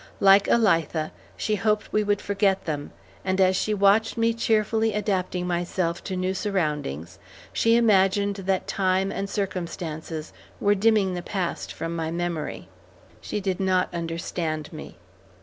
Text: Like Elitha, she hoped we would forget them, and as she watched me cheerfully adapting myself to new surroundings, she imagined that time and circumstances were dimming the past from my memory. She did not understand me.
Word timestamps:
Like 0.19 0.47
Elitha, 0.47 1.11
she 1.37 1.57
hoped 1.57 1.93
we 1.93 2.03
would 2.03 2.21
forget 2.21 2.65
them, 2.65 2.89
and 3.23 3.39
as 3.39 3.55
she 3.55 3.71
watched 3.75 4.17
me 4.17 4.33
cheerfully 4.33 4.93
adapting 4.95 5.45
myself 5.45 6.03
to 6.05 6.15
new 6.15 6.33
surroundings, 6.33 7.19
she 7.53 7.75
imagined 7.75 8.37
that 8.47 8.65
time 8.65 9.11
and 9.11 9.29
circumstances 9.29 10.33
were 10.59 10.73
dimming 10.73 11.13
the 11.13 11.21
past 11.21 11.71
from 11.71 11.95
my 11.95 12.09
memory. 12.09 12.67
She 13.21 13.39
did 13.39 13.59
not 13.59 13.93
understand 13.93 14.73
me. 14.73 14.97